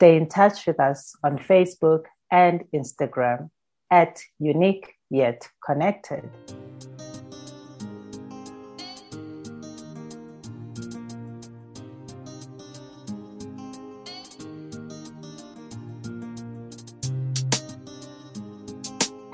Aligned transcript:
Stay 0.00 0.16
in 0.16 0.28
touch 0.28 0.64
with 0.64 0.78
us 0.78 1.12
on 1.24 1.36
Facebook 1.36 2.04
and 2.30 2.62
Instagram 2.72 3.50
at 3.90 4.20
Unique 4.38 4.94
Yet 5.10 5.48
Connected. 5.66 6.22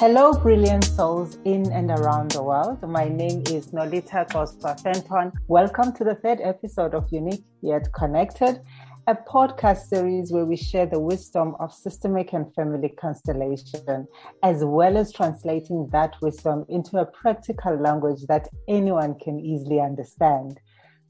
Hello, 0.00 0.32
brilliant 0.32 0.84
souls 0.84 1.38
in 1.44 1.72
and 1.72 1.90
around 1.90 2.32
the 2.32 2.42
world. 2.42 2.82
My 2.82 3.08
name 3.08 3.42
is 3.46 3.68
Nolitha 3.68 4.30
Costa 4.30 4.76
Fenton. 4.82 5.32
Welcome 5.46 5.92
to 5.94 6.04
the 6.04 6.14
third 6.16 6.40
episode 6.42 6.94
of 6.94 7.06
Unique 7.10 7.44
Yet 7.62 7.92
Connected, 7.92 8.60
a 9.06 9.14
podcast 9.14 9.86
series 9.88 10.32
where 10.32 10.46
we 10.46 10.56
share 10.56 10.86
the 10.86 10.98
wisdom 10.98 11.54
of 11.60 11.74
systemic 11.74 12.32
and 12.32 12.54
family 12.54 12.88
constellation, 12.88 14.06
as 14.42 14.64
well 14.64 14.96
as 14.96 15.12
translating 15.12 15.88
that 15.92 16.14
wisdom 16.22 16.64
into 16.70 16.98
a 16.98 17.04
practical 17.04 17.76
language 17.76 18.20
that 18.28 18.48
anyone 18.66 19.14
can 19.18 19.38
easily 19.38 19.78
understand. 19.78 20.58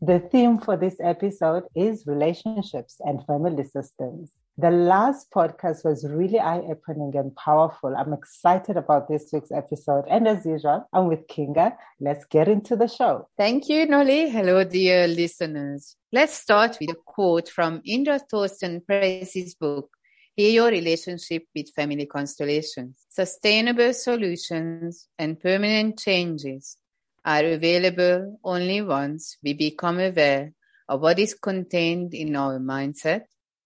The 0.03 0.19
theme 0.19 0.59
for 0.59 0.77
this 0.77 0.97
episode 1.01 1.65
is 1.77 2.05
relationships 2.07 2.97
and 3.01 3.25
family 3.27 3.65
systems. 3.65 4.33
The 4.57 4.71
last 4.71 5.33
podcast 5.33 5.85
was 5.85 6.07
really 6.09 6.39
eye 6.39 6.61
opening 6.61 7.17
and 7.17 7.35
powerful. 7.35 7.93
I'm 7.97 8.13
excited 8.13 8.77
about 8.77 9.09
this 9.09 9.31
week's 9.33 9.51
episode. 9.51 10.05
And 10.09 10.29
as 10.29 10.47
usual, 10.47 10.89
I'm 10.93 11.09
with 11.09 11.27
Kinga. 11.27 11.77
Let's 11.99 12.25
get 12.27 12.47
into 12.47 12.77
the 12.77 12.87
show. 12.87 13.27
Thank 13.37 13.69
you, 13.69 13.85
Noli. 13.87 14.31
Hello, 14.31 14.63
dear 14.63 15.09
listeners. 15.09 15.97
Let's 16.13 16.35
start 16.35 16.79
with 16.81 16.91
a 16.91 16.95
quote 16.95 17.49
from 17.49 17.83
Indra 17.85 18.21
Torsten-Preiss's 18.33 19.57
book, 19.57 19.91
Heal 20.37 20.53
Your 20.53 20.69
Relationship 20.69 21.47
with 21.53 21.75
Family 21.75 22.07
Constellations. 22.07 22.95
Sustainable 23.09 23.93
solutions 23.93 25.09
and 25.19 25.41
permanent 25.41 25.99
changes 25.99 26.77
are 27.25 27.45
available 27.45 28.39
only 28.45 28.83
once 28.83 29.37
we 29.43 29.55
become 29.55 29.99
aware 29.99 30.53
of 30.89 31.01
what 31.01 31.19
is 31.19 31.35
contained 31.35 32.15
in 32.15 32.37
our 32.37 32.61
mindset 32.61 33.23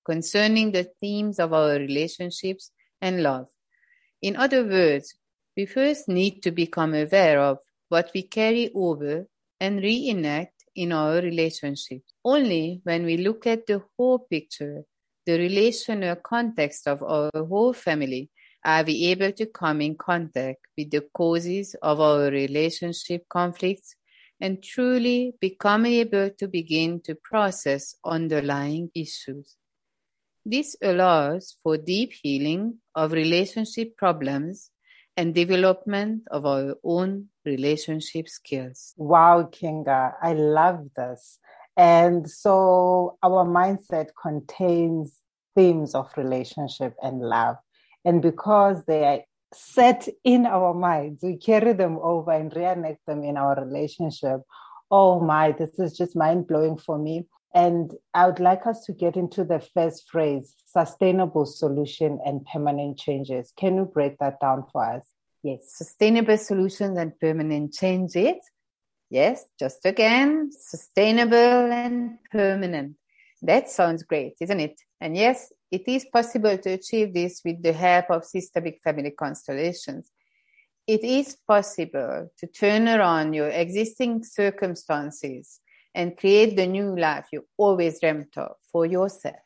concerning 0.08 0.72
the 0.72 0.88
themes 1.00 1.38
of 1.38 1.52
our 1.52 1.74
relationships 1.74 2.70
and 3.00 3.22
love. 3.22 3.48
In 4.22 4.36
other 4.36 4.64
words, 4.64 5.14
we 5.56 5.66
first 5.66 6.08
need 6.08 6.42
to 6.42 6.50
become 6.50 6.94
aware 6.94 7.40
of 7.40 7.58
what 7.88 8.10
we 8.14 8.22
carry 8.22 8.70
over 8.74 9.26
and 9.60 9.82
reenact 9.82 10.64
in 10.74 10.92
our 10.92 11.16
relationships. 11.20 12.14
Only 12.24 12.80
when 12.84 13.04
we 13.04 13.16
look 13.18 13.46
at 13.46 13.66
the 13.66 13.82
whole 13.96 14.20
picture, 14.20 14.84
the 15.26 15.38
relational 15.38 16.16
context 16.16 16.86
of 16.86 17.02
our 17.02 17.30
whole 17.34 17.72
family, 17.72 18.30
are 18.64 18.84
we 18.84 19.06
able 19.06 19.32
to 19.32 19.46
come 19.46 19.80
in 19.80 19.94
contact 19.96 20.60
with 20.76 20.90
the 20.90 21.02
causes 21.14 21.74
of 21.82 22.00
our 22.00 22.30
relationship 22.30 23.24
conflicts 23.28 23.94
and 24.40 24.62
truly 24.62 25.34
become 25.40 25.86
able 25.86 26.30
to 26.30 26.48
begin 26.48 27.00
to 27.02 27.14
process 27.14 27.94
underlying 28.04 28.90
issues. 28.94 29.57
This 30.44 30.76
allows 30.82 31.56
for 31.62 31.76
deep 31.76 32.12
healing 32.22 32.78
of 32.94 33.12
relationship 33.12 33.96
problems 33.96 34.70
and 35.16 35.34
development 35.34 36.22
of 36.30 36.46
our 36.46 36.76
own 36.84 37.26
relationship 37.44 38.28
skills. 38.28 38.94
Wow, 38.96 39.50
Kinga, 39.50 40.14
I 40.22 40.32
love 40.34 40.88
this. 40.96 41.38
And 41.76 42.28
so 42.28 43.18
our 43.22 43.44
mindset 43.44 44.08
contains 44.20 45.20
themes 45.54 45.94
of 45.94 46.10
relationship 46.16 46.94
and 47.02 47.20
love. 47.20 47.56
And 48.04 48.22
because 48.22 48.84
they 48.84 49.04
are 49.04 49.20
set 49.52 50.08
in 50.24 50.46
our 50.46 50.72
minds, 50.74 51.22
we 51.22 51.36
carry 51.36 51.72
them 51.72 51.98
over 52.00 52.32
and 52.32 52.54
reenact 52.54 53.04
them 53.06 53.24
in 53.24 53.36
our 53.36 53.56
relationship. 53.64 54.40
Oh 54.90 55.20
my, 55.20 55.52
this 55.52 55.78
is 55.78 55.96
just 55.96 56.16
mind 56.16 56.46
blowing 56.46 56.78
for 56.78 56.98
me. 56.98 57.26
And 57.54 57.94
I 58.14 58.26
would 58.26 58.40
like 58.40 58.66
us 58.66 58.84
to 58.84 58.92
get 58.92 59.16
into 59.16 59.44
the 59.44 59.60
first 59.60 60.08
phrase 60.10 60.54
sustainable 60.66 61.46
solution 61.46 62.20
and 62.24 62.44
permanent 62.44 62.98
changes. 62.98 63.52
Can 63.56 63.76
you 63.76 63.84
break 63.84 64.18
that 64.18 64.40
down 64.40 64.64
for 64.70 64.84
us? 64.84 65.08
Yes, 65.42 65.72
sustainable 65.74 66.36
solutions 66.36 66.98
and 66.98 67.18
permanent 67.18 67.72
changes. 67.72 68.36
Yes, 69.10 69.46
just 69.58 69.86
again, 69.86 70.50
sustainable 70.52 71.72
and 71.72 72.18
permanent. 72.30 72.96
That 73.40 73.70
sounds 73.70 74.02
great, 74.02 74.34
isn't 74.40 74.60
it? 74.60 74.80
And 75.00 75.16
yes, 75.16 75.52
it 75.70 75.82
is 75.86 76.06
possible 76.12 76.58
to 76.58 76.70
achieve 76.70 77.14
this 77.14 77.40
with 77.44 77.62
the 77.62 77.72
help 77.72 78.10
of 78.10 78.24
systemic 78.24 78.80
family 78.82 79.12
constellations. 79.12 80.10
It 80.88 81.04
is 81.04 81.36
possible 81.46 82.30
to 82.38 82.46
turn 82.46 82.88
around 82.88 83.34
your 83.34 83.50
existing 83.50 84.24
circumstances 84.24 85.60
and 85.94 86.16
create 86.16 86.56
the 86.56 86.66
new 86.66 86.98
life 86.98 87.26
you 87.30 87.44
always 87.58 88.00
dreamt 88.00 88.38
of 88.38 88.52
for 88.72 88.86
yourself. 88.86 89.36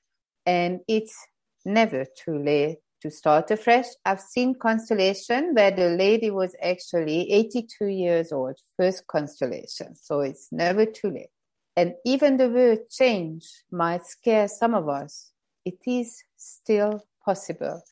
And 0.47 0.83
it's 0.87 1.17
never 1.65 2.05
too 2.05 2.39
late 2.39 2.79
to 3.01 3.11
start 3.11 3.51
afresh. 3.51 3.87
I've 4.05 4.21
seen 4.21 4.55
constellation 4.55 5.53
where 5.53 5.73
the 5.73 5.89
lady 5.89 6.31
was 6.31 6.55
actually 6.63 7.33
82 7.33 7.87
years 7.87 8.31
old, 8.31 8.57
first 8.77 9.09
constellation. 9.09 9.97
So 9.97 10.21
it's 10.21 10.47
never 10.53 10.87
too 10.87 11.11
late. 11.11 11.31
And 11.75 11.95
even 12.05 12.37
the 12.37 12.51
word 12.51 12.89
change 12.89 13.65
might 13.73 14.07
scare 14.07 14.47
some 14.47 14.75
of 14.75 14.89
us. 14.89 15.33
It 15.65 15.79
is 15.89 16.23
still 16.37 17.05
possible. 17.25 17.83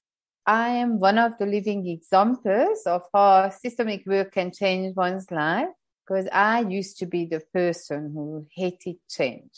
I 0.50 0.70
am 0.70 0.98
one 0.98 1.16
of 1.16 1.38
the 1.38 1.46
living 1.46 1.86
examples 1.86 2.82
of 2.84 3.02
how 3.14 3.50
systemic 3.50 4.04
work 4.04 4.32
can 4.32 4.50
change 4.50 4.96
one's 4.96 5.30
life 5.30 5.68
because 6.04 6.26
I 6.32 6.62
used 6.62 6.98
to 6.98 7.06
be 7.06 7.24
the 7.24 7.38
person 7.54 8.10
who 8.12 8.48
hated 8.50 8.96
change. 9.08 9.52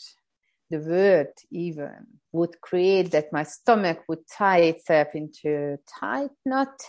The 0.69 0.77
word 0.77 1.29
even 1.49 2.05
would 2.31 2.61
create 2.61 3.09
that 3.09 3.33
my 3.33 3.41
stomach 3.41 4.03
would 4.07 4.27
tie 4.27 4.59
itself 4.59 5.07
into 5.15 5.49
a 5.49 5.77
tight 5.99 6.29
knot. 6.45 6.79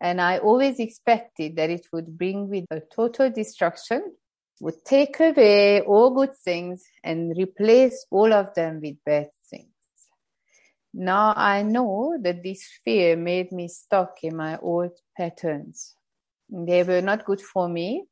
And 0.00 0.20
I 0.20 0.38
always 0.38 0.80
expected 0.80 1.54
that 1.54 1.70
it 1.70 1.86
would 1.92 2.18
bring 2.18 2.48
with 2.48 2.64
a 2.72 2.82
total 2.92 3.30
destruction, 3.30 4.12
would 4.60 4.84
take 4.84 5.20
away 5.20 5.82
all 5.82 6.10
good 6.10 6.34
things 6.34 6.82
and 7.04 7.32
replace 7.38 8.04
all 8.10 8.32
of 8.32 8.54
them 8.54 8.80
with 8.82 8.96
bad. 9.06 9.28
Now 10.92 11.32
I 11.36 11.62
know 11.62 12.18
that 12.20 12.42
this 12.42 12.64
fear 12.84 13.16
made 13.16 13.52
me 13.52 13.68
stuck 13.68 14.18
in 14.22 14.36
my 14.36 14.58
old 14.58 14.92
patterns. 15.16 15.94
They 16.48 16.82
were 16.82 17.00
not 17.00 17.24
good 17.24 17.40
for 17.40 17.68
me 17.68 18.06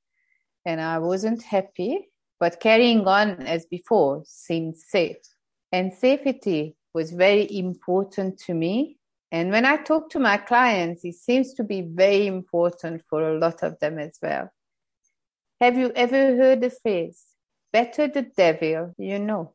and 0.64 0.80
I 0.80 0.98
wasn't 0.98 1.42
happy, 1.42 2.08
but 2.38 2.60
carrying 2.60 3.06
on 3.06 3.42
as 3.46 3.66
before 3.66 4.22
seemed 4.26 4.76
safe. 4.76 5.16
And 5.72 5.92
safety 5.92 6.76
was 6.94 7.10
very 7.10 7.46
important 7.56 8.38
to 8.46 8.54
me. 8.54 8.98
And 9.32 9.50
when 9.50 9.64
I 9.64 9.76
talk 9.76 10.10
to 10.10 10.18
my 10.18 10.38
clients, 10.38 11.04
it 11.04 11.16
seems 11.16 11.52
to 11.54 11.64
be 11.64 11.82
very 11.82 12.26
important 12.26 13.02
for 13.10 13.28
a 13.28 13.38
lot 13.38 13.62
of 13.62 13.78
them 13.80 13.98
as 13.98 14.18
well. 14.22 14.50
Have 15.60 15.76
you 15.76 15.90
ever 15.96 16.36
heard 16.36 16.60
the 16.60 16.70
phrase, 16.70 17.24
better 17.72 18.06
the 18.06 18.22
devil 18.22 18.94
you 18.96 19.18
know? 19.18 19.54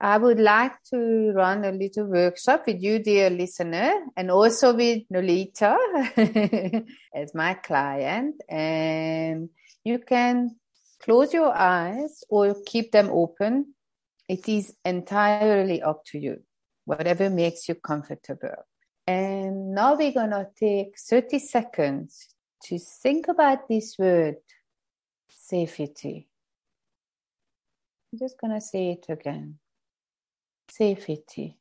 I 0.00 0.16
would 0.16 0.38
like 0.38 0.80
to 0.90 1.32
run 1.32 1.64
a 1.64 1.72
little 1.72 2.06
workshop 2.06 2.64
with 2.68 2.80
you, 2.80 3.00
dear 3.00 3.30
listener, 3.30 3.92
and 4.16 4.30
also 4.30 4.72
with 4.72 5.02
Nolitha 5.12 5.76
as 7.14 7.34
my 7.34 7.54
client. 7.54 8.36
And 8.48 9.50
you 9.84 9.98
can 9.98 10.56
close 11.00 11.34
your 11.34 11.52
eyes 11.52 12.22
or 12.28 12.54
keep 12.64 12.92
them 12.92 13.10
open. 13.10 13.74
It 14.28 14.48
is 14.48 14.72
entirely 14.84 15.82
up 15.82 16.04
to 16.06 16.18
you, 16.18 16.44
whatever 16.84 17.28
makes 17.28 17.68
you 17.68 17.74
comfortable. 17.74 18.66
And 19.04 19.74
now 19.74 19.96
we're 19.96 20.12
going 20.12 20.30
to 20.30 20.46
take 20.56 20.96
30 20.96 21.40
seconds 21.40 22.28
to 22.64 22.78
think 22.78 23.26
about 23.26 23.66
this 23.68 23.96
word, 23.98 24.36
safety. 25.28 26.28
I'm 28.12 28.18
just 28.20 28.40
going 28.40 28.52
to 28.52 28.60
say 28.60 28.90
it 28.90 29.06
again. 29.08 29.58
Safety. 30.70 31.58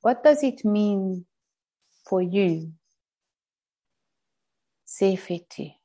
What 0.00 0.22
does 0.22 0.42
it 0.42 0.64
mean 0.64 1.26
for 2.06 2.20
you 2.20 2.74
safety. 4.94 5.80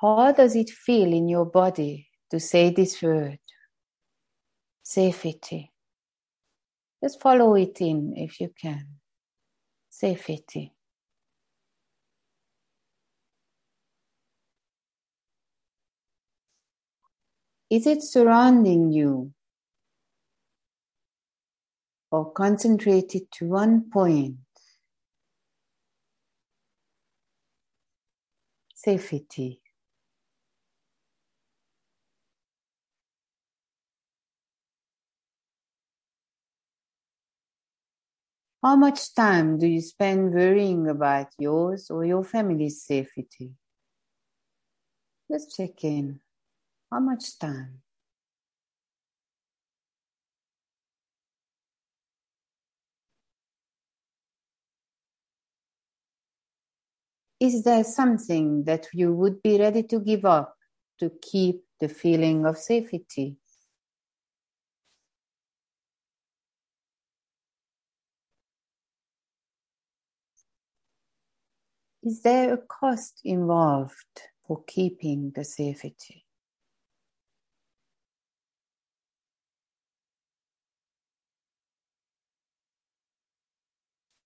How 0.00 0.32
does 0.32 0.56
it 0.56 0.70
feel 0.70 1.12
in 1.12 1.28
your 1.28 1.44
body 1.44 2.08
to 2.30 2.40
say 2.40 2.70
this 2.70 3.02
word? 3.02 3.38
Safety. 4.82 5.70
Just 7.02 7.20
follow 7.20 7.54
it 7.54 7.80
in 7.80 8.14
if 8.16 8.40
you 8.40 8.52
can. 8.60 8.86
Safety. 9.88 10.74
Is 17.70 17.86
it 17.86 18.02
surrounding 18.02 18.90
you 18.90 19.32
or 22.10 22.32
concentrated 22.32 23.30
to 23.32 23.46
one 23.46 23.88
point? 23.90 24.36
Safety. 28.74 29.60
How 38.62 38.74
much 38.76 39.14
time 39.14 39.58
do 39.58 39.66
you 39.66 39.82
spend 39.82 40.32
worrying 40.32 40.86
about 40.88 41.28
yours 41.38 41.90
or 41.90 42.06
your 42.06 42.24
family's 42.24 42.82
safety? 42.82 43.52
Just 45.30 45.56
check 45.56 45.82
in. 45.82 46.20
How 46.90 47.00
much 47.00 47.38
time? 47.38 47.82
Is 57.40 57.64
there 57.64 57.82
something 57.84 58.64
that 58.64 58.88
you 58.92 59.14
would 59.14 59.42
be 59.42 59.58
ready 59.58 59.82
to 59.84 59.98
give 60.00 60.24
up 60.26 60.56
to 60.98 61.10
keep 61.22 61.64
the 61.80 61.88
feeling 61.88 62.44
of 62.44 62.58
safety? 62.58 63.38
Is 72.02 72.22
there 72.22 72.54
a 72.54 72.56
cost 72.56 73.20
involved 73.24 74.22
for 74.46 74.62
keeping 74.66 75.32
the 75.34 75.44
safety? 75.44 76.24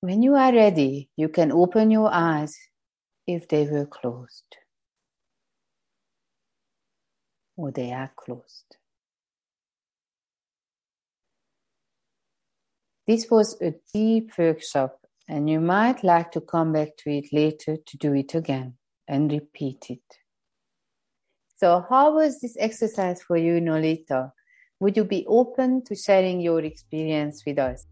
When 0.01 0.23
you 0.23 0.35
are 0.35 0.53
ready, 0.53 1.09
you 1.17 1.29
can 1.29 1.51
open 1.51 1.91
your 1.91 2.11
eyes 2.13 2.57
if 3.27 3.49
they 3.49 3.67
were 3.67 3.87
closed 3.87 4.57
or 7.57 7.73
they 7.73 7.93
are 7.93 8.13
closed. 8.15 8.77
This 13.07 13.31
was 13.31 13.61
a 13.61 13.75
deep 13.93 14.31
workshop 14.39 15.04
and 15.29 15.49
you 15.49 15.61
might 15.61 16.05
like 16.05 16.31
to 16.33 16.41
come 16.41 16.73
back 16.73 16.97
to 16.99 17.11
it 17.11 17.27
later 17.33 17.77
to 17.87 17.97
do 17.97 18.15
it 18.15 18.35
again 18.35 18.75
and 19.09 19.33
repeat 19.33 19.87
it. 19.89 20.03
So, 21.57 21.85
how 21.89 22.15
was 22.15 22.41
this 22.41 22.57
exercise 22.59 23.23
for 23.23 23.37
you, 23.37 23.61
Nolitha? 23.61 24.33
Would 24.81 24.97
you 24.97 25.05
be 25.05 25.25
open 25.27 25.83
to 25.85 25.95
sharing 25.95 26.41
your 26.41 26.61
experience 26.61 27.43
with 27.47 27.59
us? 27.59 27.87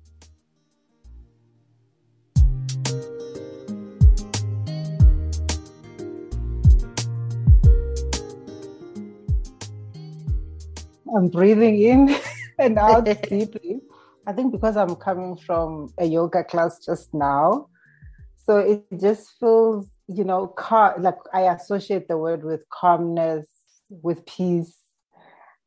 I'm 11.15 11.29
breathing 11.29 11.81
in 11.81 12.17
and 12.59 12.79
out 12.79 13.05
deeply. 13.29 13.81
I 14.27 14.33
think 14.33 14.53
because 14.53 14.77
I'm 14.77 14.95
coming 14.95 15.37
from 15.37 15.93
a 15.99 16.05
yoga 16.05 16.45
class 16.45 16.79
just 16.85 17.13
now, 17.13 17.69
so 18.47 18.59
it 18.59 18.85
just 19.01 19.31
feels, 19.41 19.89
you 20.07 20.23
know, 20.25 20.47
car- 20.47 20.97
like 20.99 21.19
I 21.33 21.43
associate 21.43 22.07
the 22.07 22.17
word 22.17 22.45
with 22.45 22.61
calmness, 22.71 23.49
with 23.91 24.25
peace. 24.27 24.77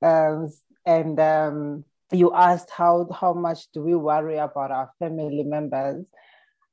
Um, 0.01 0.49
and 0.85 1.19
um, 1.19 1.83
you 2.11 2.33
asked 2.33 2.69
how 2.69 3.09
how 3.11 3.33
much 3.33 3.71
do 3.73 3.81
we 3.81 3.95
worry 3.95 4.37
about 4.37 4.71
our 4.71 4.91
family 4.99 5.43
members? 5.43 6.05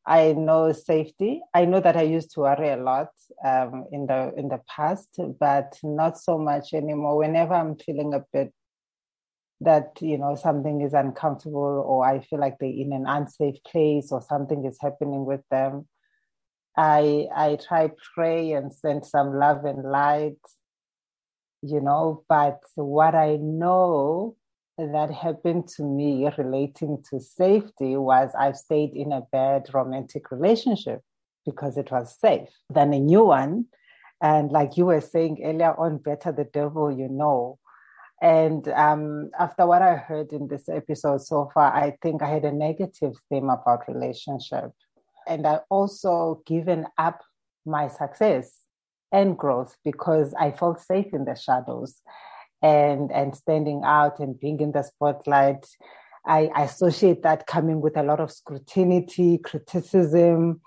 I 0.07 0.33
know 0.33 0.73
safety. 0.73 1.41
I 1.55 1.65
know 1.65 1.81
that 1.81 1.97
I 1.97 2.03
used 2.03 2.33
to 2.33 2.41
worry 2.41 2.71
a 2.71 2.77
lot 2.77 3.11
um, 3.45 3.87
in 3.91 4.07
the 4.07 4.33
in 4.37 4.49
the 4.49 4.61
past, 4.69 5.19
but 5.41 5.79
not 5.83 6.19
so 6.19 6.39
much 6.39 6.75
anymore. 6.75 7.19
Whenever 7.19 7.55
I'm 7.55 7.77
feeling 7.77 8.15
a 8.15 8.25
bit 8.33 8.53
that 9.65 9.97
you 10.01 10.19
know 10.19 10.35
something 10.35 10.81
is 10.81 10.93
uncomfortable 10.93 11.85
or 11.87 12.05
i 12.05 12.21
feel 12.21 12.39
like 12.39 12.59
they're 12.59 12.69
in 12.69 12.93
an 12.93 13.05
unsafe 13.07 13.63
place 13.65 14.11
or 14.11 14.21
something 14.23 14.65
is 14.65 14.79
happening 14.81 15.25
with 15.25 15.43
them 15.51 15.87
i 16.77 17.27
i 17.35 17.57
try 17.57 17.91
pray 18.15 18.53
and 18.53 18.73
send 18.73 19.05
some 19.05 19.35
love 19.35 19.65
and 19.65 19.85
light 19.85 20.39
you 21.63 21.81
know 21.81 22.25
but 22.29 22.61
what 22.75 23.15
i 23.15 23.37
know 23.37 24.37
that 24.79 25.11
happened 25.11 25.69
to 25.69 25.85
me 25.85 26.29
relating 26.39 27.03
to 27.09 27.21
safety 27.21 27.97
was 27.97 28.31
i've 28.39 28.57
stayed 28.57 28.93
in 28.95 29.13
a 29.13 29.23
bad 29.33 29.69
romantic 29.73 30.31
relationship 30.31 31.01
because 31.45 31.77
it 31.77 31.91
was 31.91 32.17
safe. 32.21 32.49
Than 32.71 32.93
a 32.93 33.01
new 33.01 33.25
one 33.25 33.67
and 34.21 34.53
like 34.53 34.77
you 34.77 34.87
were 34.87 35.01
saying 35.01 35.41
earlier 35.45 35.75
on 35.79 35.99
better 35.99 36.33
the 36.33 36.45
devil 36.45 36.91
you 36.91 37.09
know 37.09 37.59
and 38.23 38.69
um, 38.69 39.31
after 39.37 39.67
what 39.67 39.83
I 39.83 39.97
heard 39.97 40.33
in 40.33 40.47
this 40.47 40.69
episode 40.69 41.23
so 41.23 41.51
far, 41.53 41.75
I 41.75 41.97
think 42.03 42.23
I 42.23 42.29
had 42.29 42.45
a 42.45 42.53
negative 42.53 43.15
theme 43.29 43.51
about 43.51 43.89
relationship. 43.89 44.71
And 45.27 45.45
I 45.45 45.59
also 45.69 46.41
given 46.47 46.87
up 46.97 47.21
my 47.67 47.89
success 47.89 48.61
and 49.11 49.37
growth 49.37 49.77
because 49.85 50.35
I 50.39 50.53
felt 50.53 50.81
safe 50.81 51.13
in 51.13 51.25
the 51.25 51.35
shadows 51.35 52.01
and 52.63 53.11
and 53.11 53.35
standing 53.35 53.83
out 53.85 54.21
and 54.21 54.39
being 54.39 54.61
in 54.61 54.71
the 54.71 54.85
spotlight. 54.85 55.67
I, 56.25 56.49
I 56.55 56.63
associate 56.63 57.25
that 57.25 57.49
coming 57.49 57.81
with 57.81 57.97
a 57.97 58.05
lot 58.05 58.21
of 58.21 58.31
scrutiny, 58.31 59.39
criticism. 59.39 60.61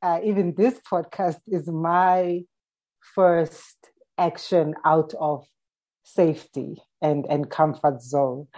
Uh, 0.00 0.20
even 0.22 0.54
this 0.54 0.78
podcast 0.88 1.40
is 1.48 1.66
my 1.66 2.44
first 3.16 3.76
action 4.16 4.76
out 4.84 5.12
of 5.18 5.44
safety 6.04 6.80
and, 7.02 7.26
and 7.26 7.50
comfort 7.50 8.02
zone. 8.02 8.48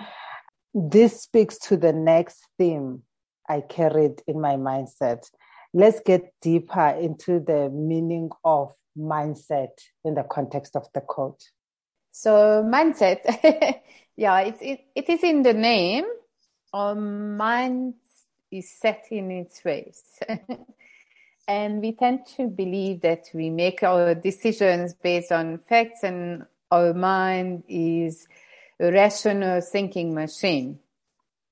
This 0.74 1.22
speaks 1.22 1.58
to 1.58 1.76
the 1.76 1.92
next 1.92 2.46
theme 2.58 3.02
I 3.48 3.60
carried 3.60 4.22
in 4.26 4.40
my 4.40 4.54
mindset. 4.54 5.30
Let's 5.74 6.00
get 6.00 6.32
deeper 6.40 6.88
into 6.88 7.40
the 7.40 7.70
meaning 7.70 8.30
of 8.44 8.72
mindset 8.96 9.70
in 10.04 10.14
the 10.14 10.22
context 10.22 10.76
of 10.76 10.86
the 10.94 11.00
quote. 11.00 11.42
So 12.10 12.62
mindset, 12.66 13.20
yeah, 14.16 14.40
it's, 14.40 14.58
it, 14.60 14.80
it 14.94 15.08
is 15.08 15.22
in 15.22 15.42
the 15.42 15.54
name. 15.54 16.04
Our 16.72 16.94
mind 16.94 17.94
is 18.50 18.70
set 18.70 19.06
in 19.10 19.30
its 19.30 19.64
ways. 19.64 20.02
and 21.48 21.80
we 21.80 21.92
tend 21.92 22.26
to 22.36 22.48
believe 22.48 23.00
that 23.00 23.28
we 23.34 23.50
make 23.50 23.82
our 23.82 24.14
decisions 24.14 24.94
based 24.94 25.32
on 25.32 25.58
facts 25.58 26.02
and 26.02 26.44
our 26.72 26.94
mind 26.94 27.64
is 27.68 28.26
a 28.80 28.90
rational 28.90 29.60
thinking 29.60 30.14
machine, 30.14 30.78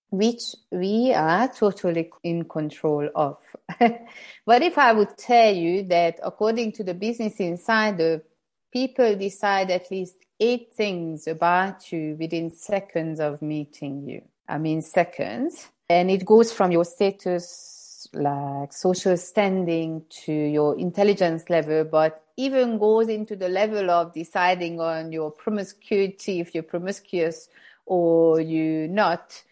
which 0.08 0.42
we 0.72 1.12
are 1.12 1.46
totally 1.48 2.10
in 2.24 2.44
control 2.44 3.08
of. 3.14 3.36
what 4.44 4.62
if 4.62 4.78
I 4.78 4.92
would 4.94 5.16
tell 5.18 5.54
you 5.54 5.84
that 5.84 6.18
according 6.22 6.72
to 6.72 6.84
the 6.84 6.94
Business 6.94 7.36
Insider, 7.36 8.24
people 8.72 9.14
decide 9.14 9.70
at 9.70 9.90
least 9.90 10.16
eight 10.40 10.74
things 10.74 11.28
about 11.28 11.92
you 11.92 12.16
within 12.18 12.50
seconds 12.50 13.20
of 13.20 13.42
meeting 13.42 14.08
you? 14.08 14.22
I 14.48 14.56
mean, 14.56 14.80
seconds. 14.80 15.68
And 15.88 16.10
it 16.10 16.24
goes 16.24 16.50
from 16.50 16.72
your 16.72 16.84
status, 16.86 18.08
like 18.14 18.72
social 18.72 19.18
standing, 19.18 20.04
to 20.24 20.32
your 20.32 20.78
intelligence 20.78 21.50
level, 21.50 21.84
but 21.84 22.24
even 22.44 22.78
goes 22.78 23.08
into 23.08 23.36
the 23.36 23.48
level 23.48 23.90
of 23.90 24.14
deciding 24.14 24.80
on 24.80 25.12
your 25.12 25.30
promiscuity, 25.30 26.40
if 26.40 26.54
you're 26.54 26.62
promiscuous 26.62 27.48
or 27.84 28.40
you're 28.40 28.88
not 28.88 29.42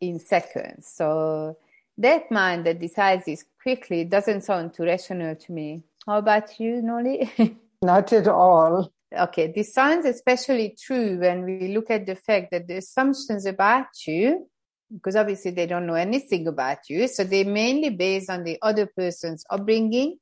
in 0.00 0.18
seconds. 0.18 0.88
So 0.88 1.58
that 1.98 2.30
mind 2.30 2.64
that 2.66 2.80
decides 2.80 3.26
this 3.26 3.44
quickly 3.62 4.04
doesn't 4.04 4.42
sound 4.42 4.72
too 4.72 4.84
rational 4.84 5.36
to 5.36 5.52
me. 5.52 5.84
How 6.06 6.18
about 6.18 6.58
you, 6.58 6.80
Noli? 6.80 7.30
not 7.82 8.12
at 8.12 8.28
all. 8.28 8.92
Okay, 9.16 9.52
this 9.54 9.74
sounds 9.74 10.06
especially 10.06 10.74
true 10.80 11.18
when 11.20 11.44
we 11.44 11.68
look 11.68 11.90
at 11.90 12.06
the 12.06 12.16
fact 12.16 12.50
that 12.52 12.66
the 12.66 12.78
assumptions 12.78 13.44
about 13.44 13.88
you, 14.06 14.48
because 14.90 15.16
obviously 15.16 15.50
they 15.50 15.66
don't 15.66 15.86
know 15.86 15.94
anything 15.94 16.46
about 16.46 16.78
you, 16.88 17.06
so 17.08 17.24
they're 17.24 17.44
mainly 17.44 17.90
based 17.90 18.30
on 18.30 18.42
the 18.42 18.58
other 18.62 18.86
person's 18.86 19.44
upbringing 19.50 20.16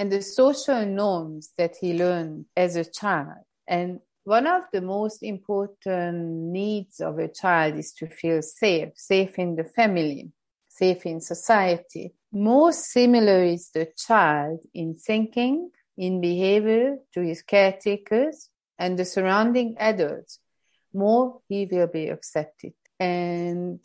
and 0.00 0.10
the 0.10 0.22
social 0.22 0.86
norms 0.86 1.52
that 1.58 1.76
he 1.78 1.92
learned 1.92 2.46
as 2.56 2.74
a 2.74 2.86
child. 2.86 3.44
And 3.68 4.00
one 4.24 4.46
of 4.46 4.62
the 4.72 4.80
most 4.80 5.22
important 5.22 6.18
needs 6.60 7.00
of 7.00 7.18
a 7.18 7.28
child 7.28 7.76
is 7.76 7.92
to 7.98 8.06
feel 8.06 8.40
safe, 8.40 8.92
safe 8.96 9.38
in 9.38 9.56
the 9.56 9.64
family, 9.64 10.32
safe 10.68 11.04
in 11.04 11.20
society. 11.20 12.14
Most 12.32 12.90
similar 12.90 13.44
is 13.44 13.68
the 13.74 13.88
child 13.94 14.60
in 14.72 14.94
thinking, 14.94 15.70
in 15.98 16.22
behavior 16.22 16.96
to 17.12 17.20
his 17.20 17.42
caretakers 17.42 18.48
and 18.78 18.98
the 18.98 19.04
surrounding 19.04 19.76
adults. 19.78 20.38
more 20.94 21.40
he 21.46 21.68
will 21.70 21.88
be 21.88 22.08
accepted. 22.08 22.72
And 22.98 23.80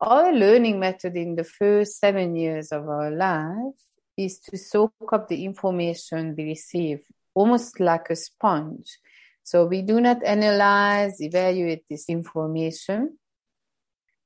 our 0.00 0.32
learning 0.32 0.78
method 0.78 1.16
in 1.16 1.34
the 1.34 1.48
first 1.58 1.98
seven 1.98 2.36
years 2.36 2.70
of 2.70 2.88
our 2.88 3.10
life 3.10 3.80
is 4.16 4.38
to 4.38 4.56
soak 4.56 5.12
up 5.12 5.28
the 5.28 5.44
information 5.44 6.34
we 6.36 6.44
receive 6.44 7.00
almost 7.34 7.80
like 7.80 8.08
a 8.10 8.16
sponge. 8.16 8.98
So 9.42 9.66
we 9.66 9.82
do 9.82 10.00
not 10.00 10.24
analyze, 10.24 11.20
evaluate 11.20 11.84
this 11.88 12.08
information, 12.08 13.18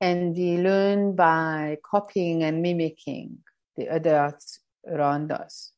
and 0.00 0.34
we 0.34 0.56
learn 0.56 1.14
by 1.14 1.78
copying 1.84 2.42
and 2.42 2.62
mimicking 2.62 3.38
the 3.76 3.88
adults 3.88 4.60
around 4.86 5.32
us. 5.32 5.72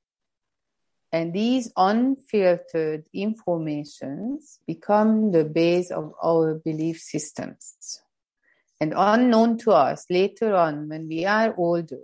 And 1.10 1.32
these 1.32 1.72
unfiltered 1.76 3.04
informations 3.12 4.60
become 4.66 5.32
the 5.32 5.44
base 5.44 5.90
of 5.90 6.14
our 6.22 6.54
belief 6.54 7.00
systems. 7.00 8.00
And 8.80 8.94
unknown 8.96 9.58
to 9.58 9.72
us 9.72 10.06
later 10.08 10.54
on, 10.54 10.88
when 10.88 11.08
we 11.08 11.26
are 11.26 11.54
older, 11.56 12.00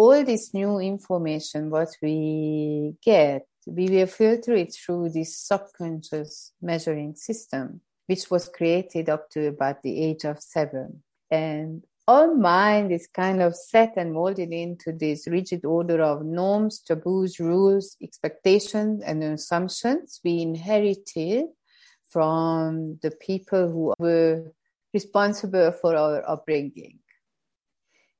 all 0.00 0.24
this 0.24 0.54
new 0.54 0.78
information, 0.78 1.68
what 1.68 1.94
we 2.00 2.94
get, 3.04 3.42
we 3.66 3.86
will 3.90 4.06
filter 4.06 4.54
it 4.54 4.72
through 4.72 5.10
this 5.10 5.36
subconscious 5.36 6.54
measuring 6.62 7.14
system, 7.14 7.82
which 8.06 8.30
was 8.30 8.48
created 8.48 9.10
up 9.10 9.28
to 9.28 9.48
about 9.48 9.82
the 9.82 10.02
age 10.02 10.24
of 10.24 10.40
seven. 10.40 11.02
And 11.30 11.84
our 12.08 12.34
mind 12.34 12.92
is 12.92 13.08
kind 13.12 13.42
of 13.42 13.54
set 13.54 13.92
and 13.98 14.14
molded 14.14 14.50
into 14.52 14.90
this 14.90 15.28
rigid 15.28 15.66
order 15.66 16.00
of 16.00 16.24
norms, 16.24 16.80
taboos, 16.80 17.38
rules, 17.38 17.98
expectations, 18.02 19.02
and 19.04 19.22
assumptions 19.22 20.18
we 20.24 20.40
inherited 20.40 21.44
from 22.08 22.98
the 23.02 23.10
people 23.10 23.70
who 23.70 23.94
were 23.98 24.50
responsible 24.94 25.72
for 25.72 25.94
our 25.94 26.26
upbringing. 26.26 27.00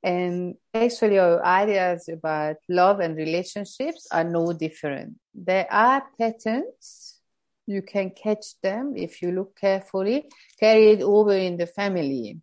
And 0.02 0.54
actually, 0.72 1.18
our 1.18 1.44
ideas 1.44 2.08
about 2.08 2.56
love 2.68 3.00
and 3.00 3.16
relationships 3.16 4.06
are 4.10 4.24
no 4.24 4.52
different. 4.52 5.16
There 5.34 5.66
are 5.70 6.02
patterns. 6.18 7.20
You 7.66 7.82
can 7.82 8.10
catch 8.10 8.60
them 8.62 8.94
if 8.96 9.22
you 9.22 9.30
look 9.30 9.56
carefully, 9.56 10.28
carry 10.58 10.90
it 10.92 11.02
over 11.02 11.32
in 11.32 11.56
the 11.56 11.66
family 11.66 12.40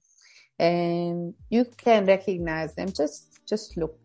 and 0.59 1.33
you 1.49 1.65
can 1.77 2.05
recognize 2.05 2.73
them 2.73 2.91
just 2.91 3.39
just 3.47 3.77
look 3.77 3.97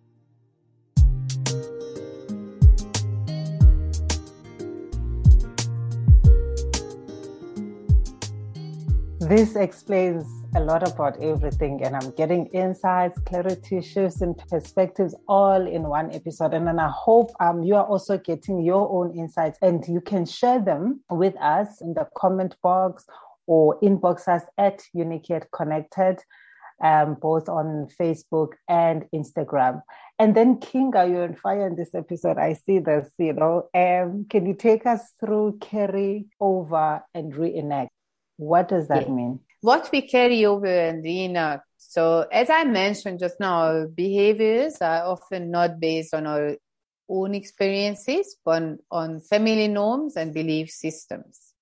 this 9.34 9.56
explains 9.56 10.26
a 10.56 10.60
lot 10.60 10.86
about 10.86 11.18
everything 11.22 11.82
and 11.82 11.96
i'm 11.96 12.10
getting 12.16 12.44
insights 12.48 13.18
clarity 13.20 13.80
shifts 13.80 14.20
and 14.20 14.36
perspectives 14.50 15.14
all 15.26 15.66
in 15.66 15.84
one 15.84 16.12
episode 16.12 16.52
and 16.52 16.66
then 16.66 16.78
i 16.78 16.90
hope 16.90 17.30
um, 17.40 17.62
you 17.62 17.74
are 17.74 17.86
also 17.86 18.18
getting 18.18 18.60
your 18.60 18.86
own 18.92 19.10
insights 19.18 19.58
and 19.62 19.88
you 19.88 20.02
can 20.02 20.26
share 20.26 20.60
them 20.60 21.00
with 21.08 21.34
us 21.40 21.80
in 21.80 21.94
the 21.94 22.06
comment 22.14 22.54
box 22.62 23.06
or 23.46 23.80
inbox 23.80 24.28
us 24.28 24.42
at 24.58 24.82
unique 24.92 25.32
connected 25.50 26.18
um, 26.84 27.14
both 27.14 27.48
on 27.48 27.86
Facebook 27.96 28.54
and 28.68 29.04
Instagram. 29.14 29.82
And 30.18 30.34
then, 30.34 30.56
Kinga, 30.56 31.08
you're 31.08 31.22
on 31.22 31.36
fire 31.36 31.68
in 31.68 31.76
this 31.76 31.94
episode. 31.94 32.38
I 32.38 32.54
see 32.54 32.80
this, 32.80 33.08
you 33.18 33.34
know. 33.34 33.68
Um, 33.72 34.26
can 34.28 34.46
you 34.46 34.54
take 34.54 34.84
us 34.84 35.12
through 35.20 35.58
carry 35.60 36.26
over 36.40 37.00
and 37.14 37.36
reenact? 37.36 37.92
What 38.42 38.68
does 38.68 38.88
that 38.88 39.06
yeah. 39.08 39.14
mean? 39.14 39.40
What 39.60 39.90
we 39.92 40.02
carry 40.02 40.44
over 40.44 40.66
and 40.66 41.04
reenact. 41.04 41.66
So, 41.78 42.26
as 42.32 42.50
I 42.50 42.64
mentioned 42.64 43.20
just 43.20 43.38
now, 43.38 43.86
behaviors 43.86 44.78
are 44.80 45.04
often 45.04 45.50
not 45.50 45.78
based 45.78 46.14
on 46.14 46.26
our 46.26 46.56
own 47.08 47.34
experiences, 47.34 48.36
but 48.44 48.62
on 48.90 49.20
family 49.20 49.68
norms 49.68 50.16
and 50.16 50.32
belief 50.32 50.70
systems. 50.70 51.52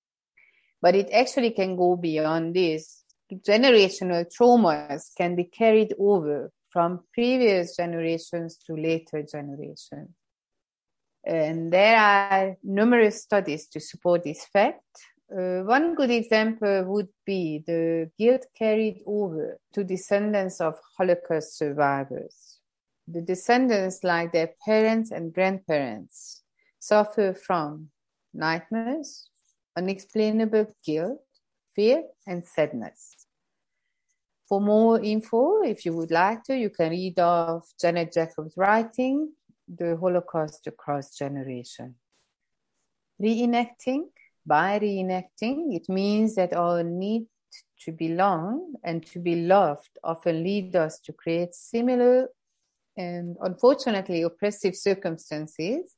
But 0.81 0.95
it 0.95 1.09
actually 1.11 1.51
can 1.51 1.75
go 1.75 1.95
beyond 1.95 2.55
this 2.55 3.01
generational 3.35 4.25
traumas 4.25 5.15
can 5.17 5.35
be 5.35 5.45
carried 5.45 5.93
over 5.99 6.51
from 6.69 7.01
previous 7.13 7.75
generations 7.75 8.57
to 8.65 8.75
later 8.75 9.23
generations. 9.23 10.09
And 11.23 11.71
there 11.71 11.97
are 11.97 12.57
numerous 12.63 13.21
studies 13.21 13.67
to 13.69 13.79
support 13.79 14.23
this 14.23 14.45
fact. 14.45 14.81
Uh, 15.31 15.63
one 15.63 15.95
good 15.95 16.11
example 16.11 16.83
would 16.83 17.07
be 17.25 17.63
the 17.65 18.11
guilt 18.19 18.45
carried 18.57 19.01
over 19.05 19.57
to 19.71 19.83
descendants 19.83 20.59
of 20.59 20.77
Holocaust 20.97 21.57
survivors. 21.57 22.59
The 23.07 23.21
descendants, 23.21 24.03
like 24.03 24.33
their 24.33 24.49
parents 24.65 25.11
and 25.11 25.33
grandparents, 25.33 26.43
suffer 26.79 27.33
from 27.33 27.91
nightmares, 28.33 29.29
unexplainable 29.77 30.75
guilt, 30.85 31.23
fear, 31.73 32.03
and 32.27 32.43
sadness. 32.43 33.15
For 34.49 34.59
more 34.59 35.01
info, 35.01 35.61
if 35.61 35.85
you 35.85 35.93
would 35.93 36.11
like 36.11 36.43
to, 36.45 36.57
you 36.57 36.69
can 36.69 36.89
read 36.89 37.17
off 37.19 37.71
Janet 37.79 38.11
Jacobs' 38.11 38.57
writing, 38.57 39.31
The 39.65 39.95
Holocaust 39.95 40.67
Across 40.67 41.17
Generation. 41.17 41.95
Reenacting, 43.21 44.09
by 44.45 44.79
reenacting, 44.79 45.75
it 45.75 45.87
means 45.89 46.35
that 46.35 46.53
our 46.53 46.83
need 46.83 47.27
to 47.81 47.91
belong 47.91 48.73
and 48.83 49.05
to 49.07 49.19
be 49.19 49.35
loved 49.35 49.89
often 50.03 50.43
lead 50.43 50.75
us 50.75 50.99
to 50.99 51.13
create 51.13 51.53
similar 51.53 52.29
and 52.97 53.37
unfortunately 53.41 54.21
oppressive 54.21 54.75
circumstances 54.75 55.95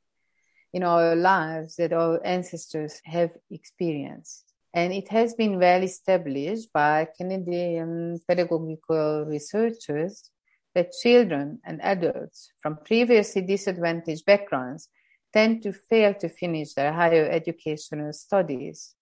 in 0.73 0.83
our 0.83 1.15
lives 1.15 1.75
that 1.75 1.93
our 1.93 2.25
ancestors 2.25 3.01
have 3.05 3.31
experienced. 3.51 4.45
And 4.73 4.91
it 4.91 5.09
has 5.09 5.35
been 5.35 5.59
well 5.59 5.83
established 5.83 6.73
by 6.73 7.07
Canadian 7.15 8.19
pedagogical 8.27 9.25
researchers 9.25 10.31
that 10.73 10.91
children 10.91 11.59
and 11.63 11.79
adults 11.83 12.51
from 12.59 12.77
previously 12.83 13.43
disadvantaged 13.43 14.25
backgrounds 14.25 14.89
tend 15.33 15.63
to 15.63 15.73
fail 15.73 16.13
to 16.13 16.29
finish 16.29 16.73
their 16.73 16.93
higher 16.93 17.27
educational 17.29 18.13
studies 18.13 18.95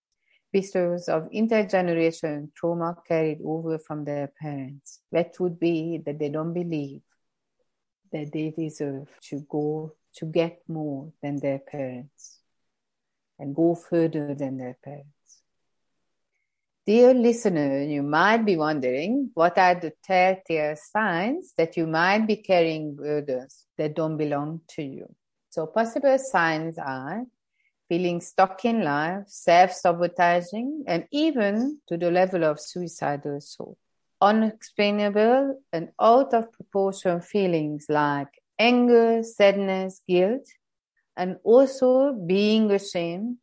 because 0.52 1.08
of 1.08 1.30
intergenerational 1.32 2.50
trauma 2.56 2.96
carried 3.08 3.40
over 3.46 3.78
from 3.78 4.06
their 4.06 4.32
parents. 4.40 5.00
That 5.12 5.34
would 5.40 5.60
be 5.60 6.02
that 6.06 6.20
they 6.20 6.30
don't 6.30 6.54
believe 6.54 7.02
that 8.12 8.32
they 8.32 8.54
deserve 8.58 9.08
to 9.30 9.46
go 9.50 9.94
to 10.16 10.26
get 10.26 10.62
more 10.68 11.14
than 11.22 11.38
their 11.38 11.60
parents 11.60 12.40
and 13.40 13.56
go 13.56 13.76
further 13.76 14.36
than 14.36 14.58
their 14.58 14.78
parents. 14.84 15.08
Dear 16.86 17.14
listener, 17.14 17.84
you 17.84 18.04
might 18.04 18.44
be 18.44 18.58
wondering 18.58 19.32
what 19.34 19.58
are 19.58 19.76
the 19.76 19.94
telltale 20.04 20.76
signs 20.76 21.54
that 21.58 21.78
you 21.78 21.88
might 21.88 22.26
be 22.28 22.38
carrying 22.38 22.96
burdens 22.96 23.66
that 23.78 23.96
don't 23.96 24.18
belong 24.18 24.62
to 24.70 24.84
you. 24.84 25.16
So 25.52 25.68
possible 25.68 26.18
signs 26.18 26.78
are 26.78 27.26
feeling 27.90 28.22
stuck 28.22 28.64
in 28.64 28.86
life, 28.86 29.26
self-sabotaging, 29.28 30.86
and 30.88 31.06
even 31.12 31.82
to 31.90 31.98
the 31.98 32.10
level 32.10 32.46
of 32.46 32.58
suicidal 32.58 33.42
thought. 33.42 33.78
Unexplainable 34.22 35.62
and 35.74 35.90
out 36.00 36.34
of 36.34 36.54
proportion 36.54 37.20
feelings 37.20 37.88
like 37.90 38.30
anger, 38.58 39.24
sadness, 39.24 40.02
guilt, 40.08 40.48
and 41.18 41.36
also 41.44 42.14
being 42.14 42.72
ashamed 42.72 43.36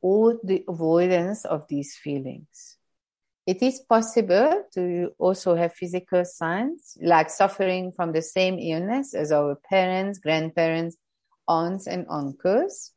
or 0.00 0.38
the 0.42 0.64
avoidance 0.66 1.44
of 1.44 1.68
these 1.68 1.96
feelings. 1.96 2.78
It 3.46 3.62
is 3.62 3.80
possible 3.80 4.64
to 4.72 5.10
also 5.18 5.54
have 5.54 5.74
physical 5.74 6.24
signs 6.24 6.96
like 7.02 7.28
suffering 7.28 7.92
from 7.92 8.12
the 8.12 8.22
same 8.22 8.58
illness 8.58 9.14
as 9.14 9.32
our 9.32 9.56
parents, 9.68 10.18
grandparents, 10.18 10.96
aunts, 11.48 11.86
and 11.86 12.06
uncles. 12.08 12.92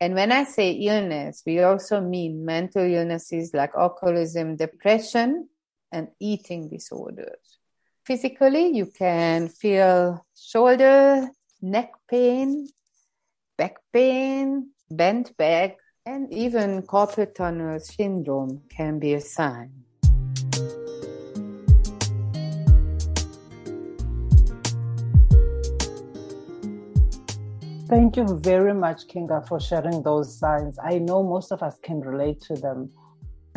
And 0.00 0.14
when 0.14 0.30
I 0.30 0.44
say 0.44 0.72
illness, 0.72 1.42
we 1.44 1.60
also 1.60 2.00
mean 2.00 2.44
mental 2.44 2.84
illnesses 2.84 3.52
like 3.52 3.72
alcoholism, 3.76 4.56
depression, 4.56 5.48
and 5.90 6.08
eating 6.20 6.68
disorders. 6.68 7.58
Physically, 8.04 8.68
you 8.68 8.86
can 8.86 9.48
feel 9.48 10.24
shoulder, 10.36 11.28
neck 11.60 11.92
pain, 12.08 12.68
back 13.56 13.76
pain, 13.92 14.70
bent 14.90 15.36
back, 15.36 15.76
and 16.06 16.32
even 16.32 16.82
carpal 16.82 17.34
tunnel 17.34 17.78
syndrome 17.80 18.62
can 18.70 18.98
be 18.98 19.14
a 19.14 19.20
sign. 19.20 19.84
Thank 27.88 28.18
you 28.18 28.38
very 28.42 28.74
much, 28.74 29.08
Kinga, 29.08 29.48
for 29.48 29.58
sharing 29.58 30.02
those 30.02 30.38
signs. 30.38 30.78
I 30.84 30.98
know 30.98 31.22
most 31.22 31.50
of 31.50 31.62
us 31.62 31.78
can 31.82 32.00
relate 32.00 32.38
to 32.42 32.54
them. 32.54 32.90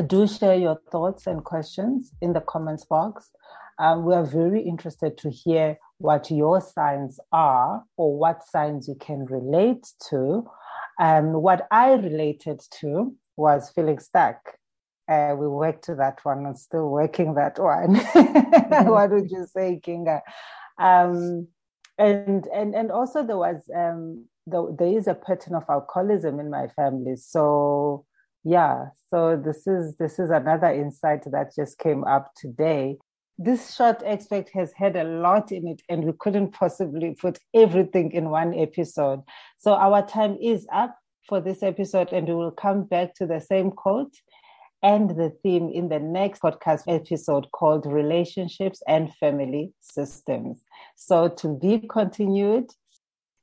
do 0.08 0.26
share 0.26 0.56
your 0.56 0.80
thoughts 0.90 1.28
and 1.28 1.44
questions 1.44 2.14
in 2.22 2.32
the 2.32 2.40
comments 2.40 2.86
box. 2.86 3.30
Um, 3.78 4.06
we 4.06 4.14
are 4.14 4.24
very 4.24 4.62
interested 4.62 5.18
to 5.18 5.30
hear 5.30 5.78
what 5.98 6.32
your 6.32 6.62
signs 6.62 7.20
are 7.34 7.84
or 7.98 8.18
what 8.18 8.48
signs 8.48 8.88
you 8.88 8.96
can 8.96 9.26
relate 9.26 9.86
to. 10.10 10.48
Um, 10.98 11.34
what 11.34 11.68
I 11.70 11.92
related 11.92 12.62
to 12.80 13.14
was 13.36 13.70
feeling 13.72 14.00
stuck. 14.00 14.38
Uh, 15.10 15.36
we 15.38 15.48
worked 15.50 15.84
to 15.86 15.96
that 15.96 16.24
one 16.24 16.46
and 16.46 16.58
still 16.58 16.90
working 16.90 17.34
that 17.34 17.60
one. 17.60 17.96
Mm-hmm. 18.72 18.90
what 18.90 19.12
would 19.12 19.30
you 19.30 19.46
say, 19.46 19.82
Kinga? 19.86 20.22
Um, 20.80 21.48
and 22.02 22.48
and 22.48 22.76
and 22.76 22.92
also 22.92 23.24
there 23.24 23.38
was 23.38 23.70
um, 23.76 24.26
the, 24.48 24.76
there 24.78 24.98
is 24.98 25.08
a 25.08 25.14
pattern 25.14 25.56
of 25.56 25.64
alcoholism 25.70 26.40
in 26.40 26.50
my 26.50 26.68
family. 26.70 27.16
So 27.16 28.06
yeah, 28.44 28.88
so 29.12 29.38
this 29.38 29.68
is 29.68 29.96
this 29.98 30.18
is 30.18 30.30
another 30.30 30.72
insight 30.72 31.24
that 31.32 31.56
just 31.56 31.78
came 31.78 32.04
up 32.04 32.32
today. 32.36 32.98
This 33.38 33.76
short 33.76 34.02
extract 34.04 34.50
has 34.54 34.72
had 34.76 34.96
a 34.96 35.04
lot 35.04 35.52
in 35.52 35.68
it, 35.68 35.82
and 35.90 36.04
we 36.04 36.14
couldn't 36.20 36.52
possibly 36.54 37.16
put 37.20 37.40
everything 37.54 38.12
in 38.12 38.30
one 38.30 38.54
episode. 38.54 39.22
So 39.60 39.74
our 39.74 40.06
time 40.06 40.38
is 40.42 40.68
up 40.74 40.98
for 41.28 41.40
this 41.40 41.62
episode, 41.64 42.14
and 42.14 42.28
we 42.28 42.34
will 42.34 42.52
come 42.52 42.84
back 42.84 43.14
to 43.16 43.28
the 43.28 43.40
same 43.40 43.72
quote 43.72 44.14
and 44.84 45.10
the 45.12 45.32
theme 45.44 45.70
in 45.70 45.90
the 45.90 46.00
next 46.00 46.42
podcast 46.42 46.84
episode 46.88 47.52
called 47.52 47.86
Relationships 47.86 48.82
and 48.88 49.14
Family 49.16 49.74
Systems. 49.80 50.64
So 50.96 51.28
to 51.28 51.58
be 51.60 51.80
continued. 51.88 52.72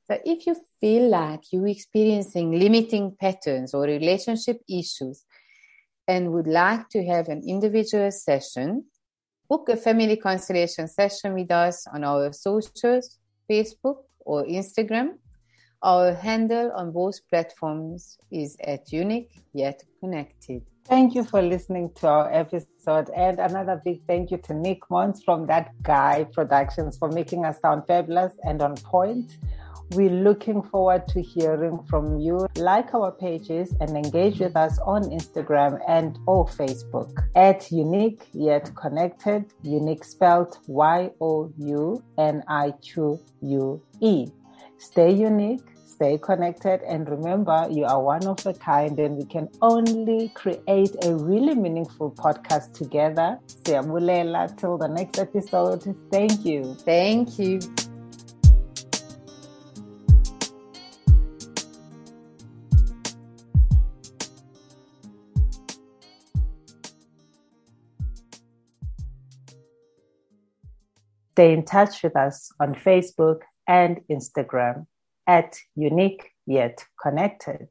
So 0.07 0.19
if 0.25 0.45
you 0.47 0.55
feel 0.81 1.09
like 1.09 1.41
you're 1.51 1.67
experiencing 1.67 2.59
limiting 2.59 3.15
patterns 3.19 3.73
or 3.73 3.83
relationship 3.83 4.61
issues 4.67 5.23
and 6.07 6.31
would 6.31 6.47
like 6.47 6.89
to 6.89 7.05
have 7.05 7.29
an 7.29 7.43
individual 7.47 8.11
session, 8.11 8.85
book 9.47 9.69
a 9.69 9.77
family 9.77 10.17
constellation 10.17 10.87
session 10.87 11.33
with 11.33 11.51
us 11.51 11.85
on 11.93 12.03
our 12.03 12.33
socials, 12.33 13.19
Facebook 13.49 14.03
or 14.19 14.45
Instagram. 14.45 15.13
Our 15.81 16.13
handle 16.13 16.73
on 16.75 16.91
both 16.91 17.25
platforms 17.29 18.17
is 18.31 18.57
at 18.65 18.91
unique 18.91 19.31
yet 19.53 19.81
connected. 20.01 20.63
Thank 20.85 21.15
you 21.15 21.23
for 21.23 21.41
listening 21.41 21.91
to 22.01 22.07
our 22.07 22.33
episode. 22.33 23.09
And 23.15 23.39
another 23.39 23.81
big 23.85 24.01
thank 24.05 24.29
you 24.31 24.39
to 24.39 24.53
Nick 24.53 24.79
Mons 24.89 25.23
from 25.23 25.47
That 25.47 25.71
Guy 25.81 26.25
Productions 26.33 26.97
for 26.97 27.09
making 27.09 27.45
us 27.45 27.61
sound 27.61 27.83
fabulous 27.87 28.33
and 28.43 28.61
on 28.61 28.75
point. 28.75 29.37
We're 29.91 30.09
looking 30.09 30.61
forward 30.61 31.07
to 31.07 31.21
hearing 31.21 31.81
from 31.89 32.19
you. 32.19 32.47
Like 32.57 32.93
our 32.93 33.11
pages 33.11 33.73
and 33.79 33.91
engage 33.95 34.39
with 34.39 34.55
us 34.55 34.79
on 34.79 35.03
Instagram 35.03 35.79
and 35.87 36.19
or 36.27 36.45
Facebook 36.45 37.23
at 37.35 37.71
Unique 37.71 38.27
Yet 38.33 38.69
Connected, 38.75 39.45
unique 39.63 40.03
spelled 40.03 40.57
Y 40.67 41.09
O 41.21 41.51
U 41.57 42.03
N 42.17 42.43
I 42.47 42.71
Q 42.81 43.19
U 43.41 43.81
E. 44.01 44.27
Stay 44.79 45.11
unique 45.11 45.69
stay 45.99 46.17
connected 46.17 46.81
and 46.83 47.09
remember 47.09 47.67
you 47.69 47.83
are 47.83 48.01
one 48.01 48.25
of 48.25 48.39
a 48.45 48.53
kind 48.53 48.97
and 48.99 49.17
we 49.17 49.25
can 49.25 49.49
only 49.61 50.29
create 50.29 50.95
a 51.03 51.13
really 51.13 51.53
meaningful 51.53 52.09
podcast 52.09 52.71
together. 52.71 53.37
Siyabulela 53.63 54.55
till 54.55 54.77
the 54.77 54.87
next 54.87 55.19
episode. 55.19 55.83
Thank 56.09 56.45
you. 56.45 56.73
Thank 56.85 57.37
you. 57.37 57.59
Stay 71.33 71.51
in 71.51 71.65
touch 71.65 72.03
with 72.03 72.15
us 72.15 72.53
on 72.61 72.73
Facebook 72.73 73.41
and 73.69 74.01
Instagram 74.11 74.87
at 75.27 75.55
unique 75.75 76.31
yet 76.47 76.83
connected. 77.01 77.69